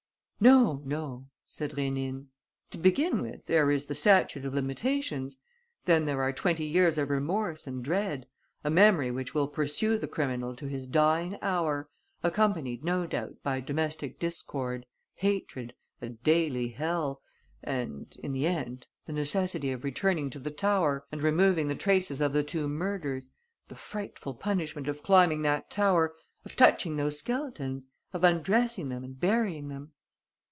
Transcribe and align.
"No, 0.43 0.81
no," 0.83 1.27
said 1.45 1.73
Rénine. 1.73 2.25
"To 2.71 2.79
begin 2.79 3.21
with, 3.21 3.45
there 3.45 3.69
is 3.69 3.85
the 3.85 3.93
statute 3.93 4.43
of 4.43 4.55
limitations. 4.55 5.37
Then 5.85 6.05
there 6.05 6.23
are 6.23 6.33
twenty 6.33 6.65
years 6.65 6.97
of 6.97 7.11
remorse 7.11 7.67
and 7.67 7.83
dread, 7.85 8.25
a 8.63 8.71
memory 8.71 9.11
which 9.11 9.35
will 9.35 9.47
pursue 9.47 9.99
the 9.99 10.07
criminal 10.07 10.55
to 10.55 10.65
his 10.65 10.87
dying 10.87 11.37
hour, 11.43 11.89
accompanied 12.23 12.83
no 12.83 13.05
doubt 13.05 13.35
by 13.43 13.59
domestic 13.59 14.17
discord, 14.17 14.87
hatred, 15.13 15.75
a 16.01 16.09
daily 16.09 16.69
hell... 16.69 17.21
and, 17.63 18.17
in 18.23 18.33
the 18.33 18.47
end, 18.47 18.87
the 19.05 19.13
necessity 19.13 19.71
of 19.71 19.83
returning 19.83 20.31
to 20.31 20.39
the 20.39 20.49
tower 20.49 21.05
and 21.11 21.21
removing 21.21 21.67
the 21.67 21.75
traces 21.75 22.19
of 22.19 22.33
the 22.33 22.41
two 22.43 22.67
murders, 22.67 23.29
the 23.67 23.75
frightful 23.75 24.33
punishment 24.33 24.87
of 24.87 25.03
climbing 25.03 25.43
that 25.43 25.69
tower, 25.69 26.15
of 26.43 26.55
touching 26.55 26.97
those 26.97 27.19
skeletons, 27.19 27.89
of 28.11 28.23
undressing 28.23 28.89
them 28.89 29.03
and 29.03 29.19
burying 29.19 29.67
them. 29.69 29.91